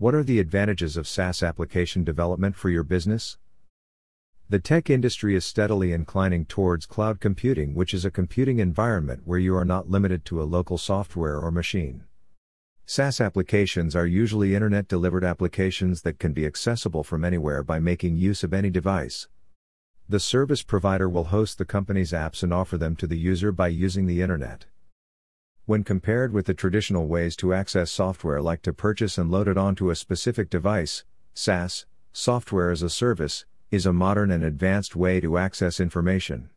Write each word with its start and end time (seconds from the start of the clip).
What 0.00 0.14
are 0.14 0.24
the 0.24 0.38
advantages 0.38 0.96
of 0.96 1.06
SaaS 1.06 1.42
application 1.42 2.04
development 2.04 2.56
for 2.56 2.70
your 2.70 2.84
business? 2.84 3.36
The 4.48 4.58
tech 4.58 4.88
industry 4.88 5.34
is 5.34 5.44
steadily 5.44 5.92
inclining 5.92 6.46
towards 6.46 6.86
cloud 6.86 7.20
computing, 7.20 7.74
which 7.74 7.92
is 7.92 8.06
a 8.06 8.10
computing 8.10 8.60
environment 8.60 9.24
where 9.26 9.38
you 9.38 9.54
are 9.54 9.64
not 9.66 9.90
limited 9.90 10.24
to 10.24 10.40
a 10.40 10.48
local 10.48 10.78
software 10.78 11.38
or 11.38 11.50
machine. 11.50 12.04
SaaS 12.86 13.20
applications 13.20 13.94
are 13.94 14.06
usually 14.06 14.54
internet 14.54 14.88
delivered 14.88 15.22
applications 15.22 16.00
that 16.00 16.18
can 16.18 16.32
be 16.32 16.46
accessible 16.46 17.04
from 17.04 17.22
anywhere 17.22 17.62
by 17.62 17.78
making 17.78 18.16
use 18.16 18.42
of 18.42 18.54
any 18.54 18.70
device. 18.70 19.28
The 20.08 20.18
service 20.18 20.62
provider 20.62 21.10
will 21.10 21.24
host 21.24 21.58
the 21.58 21.66
company's 21.66 22.12
apps 22.12 22.42
and 22.42 22.54
offer 22.54 22.78
them 22.78 22.96
to 22.96 23.06
the 23.06 23.18
user 23.18 23.52
by 23.52 23.68
using 23.68 24.06
the 24.06 24.22
internet. 24.22 24.64
When 25.70 25.84
compared 25.84 26.32
with 26.32 26.46
the 26.46 26.54
traditional 26.54 27.06
ways 27.06 27.36
to 27.36 27.54
access 27.54 27.92
software 27.92 28.42
like 28.42 28.60
to 28.62 28.72
purchase 28.72 29.16
and 29.16 29.30
load 29.30 29.46
it 29.46 29.56
onto 29.56 29.88
a 29.88 29.94
specific 29.94 30.50
device, 30.50 31.04
SaaS, 31.32 31.86
software 32.12 32.72
as 32.72 32.82
a 32.82 32.90
service, 32.90 33.44
is 33.70 33.86
a 33.86 33.92
modern 33.92 34.32
and 34.32 34.42
advanced 34.42 34.96
way 34.96 35.20
to 35.20 35.38
access 35.38 35.78
information. 35.78 36.50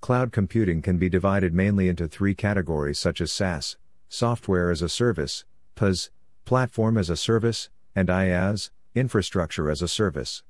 Cloud 0.00 0.30
computing 0.30 0.82
can 0.82 0.98
be 0.98 1.08
divided 1.08 1.52
mainly 1.52 1.88
into 1.88 2.06
three 2.06 2.32
categories 2.32 2.96
such 2.96 3.20
as 3.20 3.32
SaaS, 3.32 3.76
software 4.08 4.70
as 4.70 4.82
a 4.82 4.88
service, 4.88 5.44
PaaS, 5.74 6.10
platform 6.44 6.96
as 6.96 7.10
a 7.10 7.16
service, 7.16 7.70
and 7.96 8.06
IaaS, 8.08 8.70
infrastructure 8.94 9.68
as 9.68 9.82
a 9.82 9.88
service. 9.88 10.44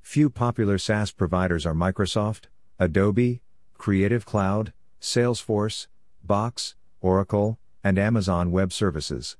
Few 0.00 0.30
popular 0.30 0.78
SaaS 0.78 1.12
providers 1.12 1.66
are 1.66 1.74
Microsoft, 1.74 2.44
Adobe, 2.78 3.42
Creative 3.76 4.24
Cloud, 4.24 4.72
Salesforce, 5.02 5.86
Box, 6.24 6.76
Oracle, 7.00 7.58
and 7.82 7.98
Amazon 7.98 8.50
Web 8.50 8.72
Services. 8.72 9.36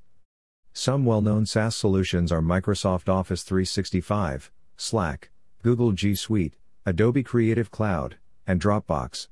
Some 0.73 1.05
well 1.05 1.21
known 1.21 1.47
SaaS 1.47 1.77
solutions 1.77 2.31
are 2.33 2.41
Microsoft 2.41 3.09
Office 3.09 3.43
365, 3.43 4.51
Slack, 4.77 5.31
Google 5.63 5.93
G 5.93 6.15
Suite, 6.15 6.55
Adobe 6.87 7.23
Creative 7.23 7.71
Cloud, 7.71 8.17
and 8.47 8.61
Dropbox. 8.61 9.29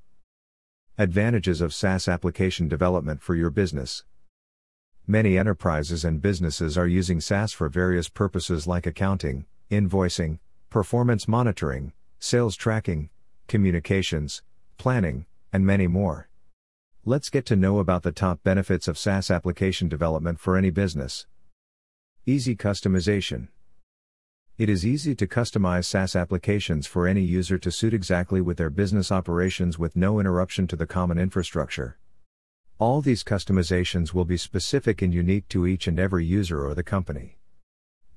Advantages 0.99 1.61
of 1.61 1.73
SaaS 1.73 2.09
application 2.09 2.69
development 2.69 3.23
for 3.23 3.35
your 3.35 3.51
business. 3.51 4.05
Many 5.07 5.39
enterprises 5.39 6.05
and 6.05 6.21
businesses 6.21 6.77
are 6.77 6.87
using 6.87 7.21
SaaS 7.21 7.53
for 7.53 7.71
various 7.71 8.09
purposes 8.11 8.67
like 8.67 8.87
accounting, 8.87 9.47
invoicing, 9.71 10.39
performance 10.69 11.27
monitoring, 11.27 11.93
sales 12.19 12.57
tracking, 12.57 13.09
communications, 13.47 14.43
planning, 14.77 15.25
and 15.53 15.65
many 15.65 15.87
more. 15.87 16.28
Let's 17.09 17.31
get 17.31 17.47
to 17.47 17.57
know 17.57 17.79
about 17.79 18.03
the 18.03 18.13
top 18.13 18.43
benefits 18.43 18.87
of 18.87 18.99
SaaS 18.99 19.31
application 19.31 19.89
development 19.89 20.39
for 20.39 20.59
any 20.59 20.69
business. 20.69 21.27
Easy 22.27 22.55
customization. 22.55 23.49
It 24.59 24.69
is 24.69 24.85
easy 24.85 25.15
to 25.15 25.27
customize 25.27 25.87
SaaS 25.87 26.15
applications 26.15 26.87
for 26.87 27.09
any 27.09 27.23
user 27.23 27.57
to 27.57 27.71
suit 27.71 27.95
exactly 27.95 28.43
with 28.43 28.59
their 28.59 28.69
business 28.69 29.11
operations 29.11 29.79
with 29.79 29.97
no 29.97 30.21
interruption 30.21 30.67
to 30.67 30.77
the 30.77 30.87
common 30.87 31.19
infrastructure. 31.19 31.97
All 32.79 33.01
these 33.01 33.25
customizations 33.25 34.13
will 34.13 34.27
be 34.27 34.37
specific 34.37 35.01
and 35.01 35.15
unique 35.15 35.49
to 35.49 35.67
each 35.67 35.87
and 35.87 35.99
every 35.99 36.27
user 36.27 36.63
or 36.63 36.75
the 36.75 36.83
company. 36.83 37.39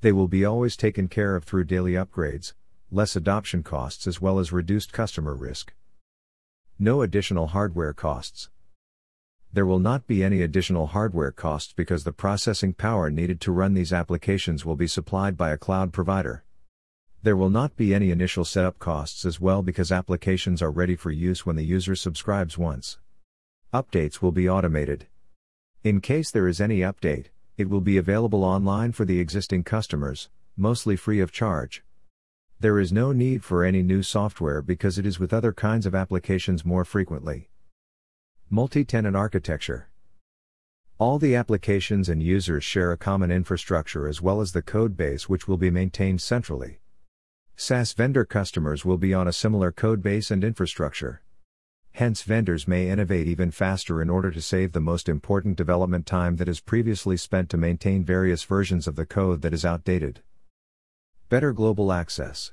They 0.01 0.11
will 0.11 0.27
be 0.27 0.43
always 0.43 0.75
taken 0.75 1.07
care 1.07 1.37
of 1.37 1.45
through 1.45 1.63
daily 1.63 1.93
upgrades, 1.93 2.55
less 2.91 3.15
adoption 3.15 3.63
costs, 3.63 4.05
as 4.05 4.19
well 4.19 4.37
as 4.37 4.51
reduced 4.51 4.91
customer 4.91 5.33
risk. 5.33 5.71
No 6.77 7.01
additional 7.01 7.47
hardware 7.47 7.93
costs 7.93 8.49
there 9.53 9.65
will 9.65 9.79
not 9.79 10.07
be 10.07 10.23
any 10.23 10.41
additional 10.41 10.87
hardware 10.87 11.31
costs 11.31 11.73
because 11.73 12.05
the 12.05 12.13
processing 12.13 12.73
power 12.73 13.09
needed 13.09 13.41
to 13.41 13.51
run 13.51 13.73
these 13.73 13.91
applications 13.91 14.65
will 14.65 14.77
be 14.77 14.87
supplied 14.87 15.35
by 15.35 15.51
a 15.51 15.57
cloud 15.57 15.91
provider. 15.91 16.45
There 17.21 17.35
will 17.35 17.49
not 17.49 17.75
be 17.75 17.93
any 17.93 18.11
initial 18.11 18.45
setup 18.45 18.79
costs 18.79 19.25
as 19.25 19.41
well 19.41 19.61
because 19.61 19.91
applications 19.91 20.61
are 20.61 20.71
ready 20.71 20.95
for 20.95 21.11
use 21.11 21.45
when 21.45 21.57
the 21.57 21.65
user 21.65 21.95
subscribes 21.95 22.57
once. 22.57 22.97
Updates 23.73 24.21
will 24.21 24.31
be 24.31 24.49
automated. 24.49 25.07
In 25.83 25.99
case 25.99 26.31
there 26.31 26.47
is 26.47 26.61
any 26.61 26.79
update, 26.79 27.25
it 27.57 27.69
will 27.69 27.81
be 27.81 27.97
available 27.97 28.45
online 28.45 28.93
for 28.93 29.03
the 29.03 29.19
existing 29.19 29.65
customers, 29.65 30.29
mostly 30.55 30.95
free 30.95 31.19
of 31.19 31.31
charge. 31.31 31.83
There 32.59 32.79
is 32.79 32.93
no 32.93 33.11
need 33.11 33.43
for 33.43 33.65
any 33.65 33.83
new 33.83 34.01
software 34.01 34.61
because 34.61 34.97
it 34.97 35.05
is 35.05 35.19
with 35.19 35.33
other 35.33 35.51
kinds 35.51 35.85
of 35.85 35.93
applications 35.93 36.63
more 36.63 36.85
frequently. 36.85 37.50
Multi-tenant 38.53 39.15
architecture. 39.15 39.87
All 40.97 41.17
the 41.17 41.35
applications 41.35 42.09
and 42.09 42.21
users 42.21 42.65
share 42.65 42.91
a 42.91 42.97
common 42.97 43.31
infrastructure 43.31 44.09
as 44.09 44.21
well 44.21 44.41
as 44.41 44.51
the 44.51 44.61
code 44.61 44.97
base 44.97 45.29
which 45.29 45.47
will 45.47 45.55
be 45.55 45.71
maintained 45.71 46.19
centrally. 46.19 46.81
SaaS 47.55 47.93
vendor 47.93 48.25
customers 48.25 48.83
will 48.83 48.97
be 48.97 49.13
on 49.13 49.25
a 49.25 49.31
similar 49.31 49.71
code 49.71 50.03
base 50.03 50.31
and 50.31 50.43
infrastructure. 50.43 51.21
Hence 51.93 52.23
vendors 52.23 52.67
may 52.67 52.89
innovate 52.89 53.25
even 53.25 53.51
faster 53.51 54.01
in 54.01 54.09
order 54.09 54.31
to 54.31 54.41
save 54.41 54.73
the 54.73 54.81
most 54.81 55.07
important 55.07 55.55
development 55.55 56.05
time 56.05 56.35
that 56.35 56.49
is 56.49 56.59
previously 56.59 57.15
spent 57.15 57.49
to 57.51 57.57
maintain 57.57 58.03
various 58.03 58.43
versions 58.43 58.85
of 58.85 58.97
the 58.97 59.05
code 59.05 59.43
that 59.43 59.53
is 59.53 59.63
outdated. 59.63 60.23
Better 61.29 61.53
global 61.53 61.93
access. 61.93 62.51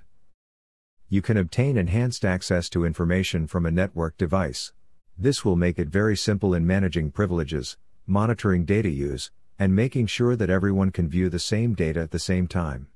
You 1.09 1.23
can 1.23 1.37
obtain 1.37 1.77
enhanced 1.77 2.25
access 2.25 2.69
to 2.69 2.85
information 2.85 3.49
from 3.49 3.67
a 3.67 3.73
network 3.73 4.17
device. 4.17 4.73
This 5.21 5.45
will 5.45 5.57
make 5.57 5.81
it 5.81 5.89
very 5.89 6.17
simple 6.17 6.55
in 6.55 6.65
managing 6.65 7.11
privileges, 7.11 7.77
monitoring 8.07 8.65
data 8.65 8.89
use, 8.89 9.33
and 9.59 9.75
making 9.75 10.07
sure 10.07 10.37
that 10.37 10.49
everyone 10.49 10.93
can 10.93 11.09
view 11.09 11.29
the 11.29 11.41
same 11.41 11.75
data 11.75 12.01
at 12.01 12.13
the 12.13 12.21
same 12.21 12.47
time. 12.47 12.87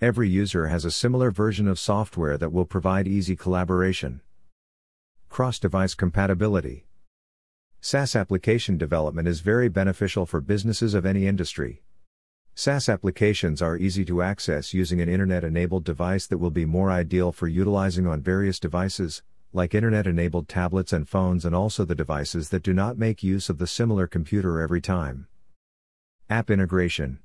Every 0.00 0.28
user 0.28 0.68
has 0.68 0.84
a 0.84 0.92
similar 0.92 1.32
version 1.32 1.66
of 1.66 1.80
software 1.80 2.38
that 2.38 2.52
will 2.52 2.64
provide 2.64 3.08
easy 3.08 3.34
collaboration. 3.34 4.20
Cross 5.28 5.58
device 5.58 5.94
compatibility. 5.94 6.86
SaaS 7.80 8.14
application 8.14 8.78
development 8.78 9.26
is 9.26 9.40
very 9.40 9.68
beneficial 9.68 10.26
for 10.26 10.40
businesses 10.40 10.94
of 10.94 11.04
any 11.04 11.26
industry. 11.26 11.82
SaaS 12.54 12.88
applications 12.88 13.60
are 13.60 13.76
easy 13.76 14.04
to 14.04 14.22
access 14.22 14.72
using 14.72 15.00
an 15.00 15.08
internet 15.08 15.42
enabled 15.42 15.82
device 15.82 16.28
that 16.28 16.38
will 16.38 16.50
be 16.50 16.64
more 16.64 16.92
ideal 16.92 17.32
for 17.32 17.48
utilizing 17.48 18.06
on 18.06 18.20
various 18.20 18.60
devices, 18.60 19.22
like 19.52 19.74
internet 19.74 20.06
enabled 20.06 20.48
tablets 20.48 20.92
and 20.92 21.08
phones, 21.08 21.44
and 21.44 21.54
also 21.54 21.84
the 21.84 21.94
devices 21.94 22.48
that 22.48 22.62
do 22.62 22.72
not 22.72 22.96
make 22.96 23.22
use 23.22 23.48
of 23.48 23.58
the 23.58 23.66
similar 23.66 24.06
computer 24.06 24.60
every 24.60 24.80
time. 24.80 25.26
App 26.30 26.50
integration 26.50 27.18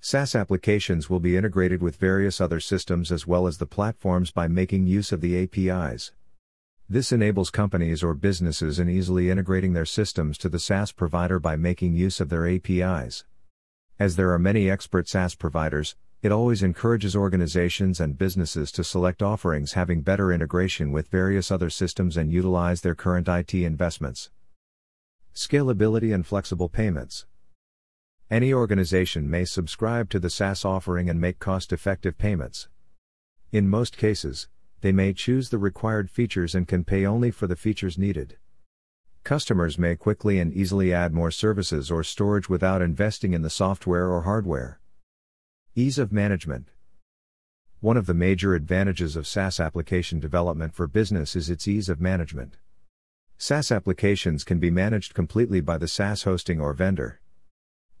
SaaS 0.00 0.34
applications 0.34 1.10
will 1.10 1.20
be 1.20 1.36
integrated 1.36 1.82
with 1.82 1.96
various 1.96 2.40
other 2.40 2.58
systems 2.58 3.12
as 3.12 3.26
well 3.26 3.46
as 3.46 3.58
the 3.58 3.66
platforms 3.66 4.30
by 4.30 4.48
making 4.48 4.86
use 4.86 5.12
of 5.12 5.20
the 5.20 5.42
APIs. 5.42 6.12
This 6.88 7.12
enables 7.12 7.50
companies 7.50 8.02
or 8.02 8.14
businesses 8.14 8.80
in 8.80 8.88
easily 8.88 9.30
integrating 9.30 9.74
their 9.74 9.84
systems 9.84 10.36
to 10.38 10.48
the 10.48 10.58
SaaS 10.58 10.90
provider 10.90 11.38
by 11.38 11.54
making 11.54 11.94
use 11.94 12.18
of 12.20 12.30
their 12.30 12.48
APIs. 12.48 13.24
As 13.98 14.16
there 14.16 14.32
are 14.32 14.38
many 14.38 14.70
expert 14.70 15.06
SaaS 15.06 15.34
providers, 15.34 15.94
it 16.22 16.30
always 16.30 16.62
encourages 16.62 17.16
organizations 17.16 17.98
and 17.98 18.18
businesses 18.18 18.70
to 18.72 18.84
select 18.84 19.22
offerings 19.22 19.72
having 19.72 20.02
better 20.02 20.30
integration 20.30 20.92
with 20.92 21.08
various 21.08 21.50
other 21.50 21.70
systems 21.70 22.16
and 22.18 22.30
utilize 22.30 22.82
their 22.82 22.94
current 22.94 23.26
IT 23.26 23.54
investments. 23.54 24.30
Scalability 25.34 26.14
and 26.14 26.26
flexible 26.26 26.68
payments. 26.68 27.24
Any 28.30 28.52
organization 28.52 29.30
may 29.30 29.46
subscribe 29.46 30.10
to 30.10 30.20
the 30.20 30.28
SaaS 30.28 30.62
offering 30.64 31.08
and 31.08 31.18
make 31.18 31.38
cost 31.38 31.72
effective 31.72 32.18
payments. 32.18 32.68
In 33.50 33.70
most 33.70 33.96
cases, 33.96 34.46
they 34.82 34.92
may 34.92 35.14
choose 35.14 35.48
the 35.48 35.58
required 35.58 36.10
features 36.10 36.54
and 36.54 36.68
can 36.68 36.84
pay 36.84 37.06
only 37.06 37.30
for 37.30 37.46
the 37.46 37.56
features 37.56 37.96
needed. 37.96 38.36
Customers 39.24 39.78
may 39.78 39.96
quickly 39.96 40.38
and 40.38 40.52
easily 40.52 40.92
add 40.92 41.14
more 41.14 41.30
services 41.30 41.90
or 41.90 42.04
storage 42.04 42.48
without 42.48 42.82
investing 42.82 43.32
in 43.32 43.40
the 43.40 43.50
software 43.50 44.08
or 44.08 44.22
hardware. 44.22 44.79
Ease 45.76 46.00
of 46.00 46.10
management. 46.10 46.66
One 47.78 47.96
of 47.96 48.06
the 48.06 48.12
major 48.12 48.56
advantages 48.56 49.14
of 49.14 49.24
SaaS 49.24 49.60
application 49.60 50.18
development 50.18 50.74
for 50.74 50.88
business 50.88 51.36
is 51.36 51.48
its 51.48 51.68
ease 51.68 51.88
of 51.88 52.00
management. 52.00 52.56
SaaS 53.38 53.70
applications 53.70 54.42
can 54.42 54.58
be 54.58 54.68
managed 54.68 55.14
completely 55.14 55.60
by 55.60 55.78
the 55.78 55.86
SaaS 55.86 56.24
hosting 56.24 56.60
or 56.60 56.74
vendor. 56.74 57.20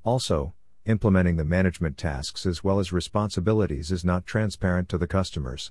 Also, 0.02 0.52
implementing 0.84 1.36
the 1.36 1.44
management 1.44 1.96
tasks 1.96 2.44
as 2.44 2.64
well 2.64 2.80
as 2.80 2.92
responsibilities 2.92 3.92
is 3.92 4.04
not 4.04 4.26
transparent 4.26 4.88
to 4.88 4.98
the 4.98 5.06
customers. 5.06 5.70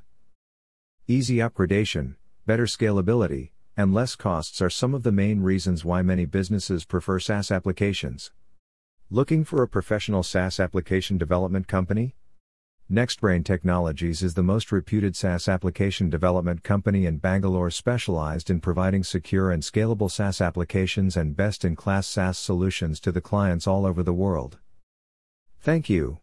Easy 1.06 1.40
upgradation, 1.40 2.16
better 2.46 2.66
scalability, 2.66 3.50
and 3.76 3.94
less 3.94 4.16
costs 4.16 4.62
are 4.62 4.70
some 4.70 4.94
of 4.94 5.04
the 5.04 5.12
main 5.12 5.42
reasons 5.42 5.84
why 5.84 6.02
many 6.02 6.24
businesses 6.24 6.86
prefer 6.86 7.20
SaaS 7.20 7.52
applications. 7.52 8.32
Looking 9.12 9.44
for 9.44 9.64
a 9.64 9.68
professional 9.68 10.22
SaaS 10.22 10.60
application 10.60 11.18
development 11.18 11.68
company? 11.68 12.16
NextBrain 12.92 13.44
Technologies 13.44 14.22
is 14.22 14.36
the 14.36 14.44
most 14.44 14.72
reputed 14.72 15.16
SaaS 15.16 15.48
application 15.48 16.12
development 16.12 16.62
company 16.62 17.08
in 17.08 17.18
Bangalore 17.18 17.72
specialized 17.72 18.52
in 18.52 18.60
providing 18.60 19.04
secure 19.04 19.50
and 19.50 19.64
scalable 19.64 20.12
SaaS 20.12 20.42
applications 20.42 21.18
and 21.18 21.36
best 21.36 21.66
in 21.66 21.76
class 21.76 22.06
SaaS 22.06 22.38
solutions 22.38 23.00
to 23.00 23.12
the 23.12 23.20
clients 23.20 23.66
all 23.66 23.88
over 23.88 24.04
the 24.04 24.14
world. 24.14 24.60
Thank 25.60 25.90
you. 25.90 26.20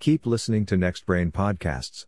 Keep 0.00 0.26
listening 0.26 0.66
to 0.66 0.74
NextBrain 0.74 1.30
podcasts. 1.30 2.06